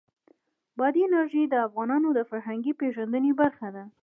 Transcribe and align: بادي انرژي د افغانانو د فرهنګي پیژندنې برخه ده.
بادي 0.79 1.01
انرژي 1.09 1.43
د 1.49 1.53
افغانانو 1.67 2.09
د 2.13 2.19
فرهنګي 2.29 2.73
پیژندنې 2.81 3.31
برخه 3.41 3.67
ده. 3.75 3.83